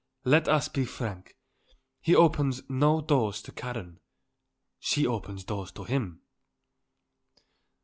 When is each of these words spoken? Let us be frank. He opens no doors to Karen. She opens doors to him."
Let 0.25 0.47
us 0.47 0.67
be 0.67 0.83
frank. 0.83 1.37
He 1.99 2.15
opens 2.15 2.63
no 2.67 3.01
doors 3.01 3.39
to 3.43 3.51
Karen. 3.51 3.99
She 4.79 5.05
opens 5.05 5.43
doors 5.43 5.71
to 5.73 5.83
him." 5.83 6.21